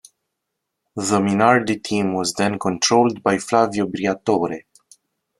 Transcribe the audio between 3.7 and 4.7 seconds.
Briatore.